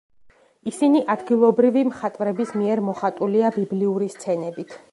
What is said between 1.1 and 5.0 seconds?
ადგილობრივი მხატვრების მიერ მოხატულია ბიბლიური სცენებით.